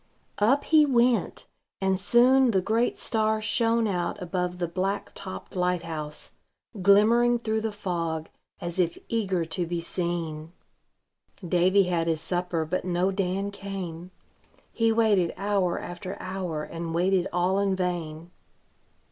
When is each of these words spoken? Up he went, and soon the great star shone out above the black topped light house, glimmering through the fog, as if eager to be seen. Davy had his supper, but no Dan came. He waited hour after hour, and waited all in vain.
Up 0.39 0.63
he 0.63 0.83
went, 0.83 1.45
and 1.79 1.99
soon 1.99 2.49
the 2.49 2.59
great 2.61 2.97
star 2.97 3.39
shone 3.39 3.85
out 3.85 4.19
above 4.19 4.57
the 4.57 4.67
black 4.67 5.11
topped 5.13 5.55
light 5.55 5.83
house, 5.83 6.31
glimmering 6.81 7.37
through 7.37 7.61
the 7.61 7.71
fog, 7.71 8.27
as 8.59 8.79
if 8.79 8.97
eager 9.09 9.45
to 9.45 9.67
be 9.67 9.79
seen. 9.79 10.53
Davy 11.47 11.83
had 11.83 12.07
his 12.07 12.19
supper, 12.19 12.65
but 12.65 12.83
no 12.83 13.11
Dan 13.11 13.51
came. 13.51 14.09
He 14.73 14.91
waited 14.91 15.35
hour 15.37 15.77
after 15.77 16.17
hour, 16.19 16.63
and 16.63 16.95
waited 16.95 17.27
all 17.31 17.59
in 17.59 17.75
vain. 17.75 18.31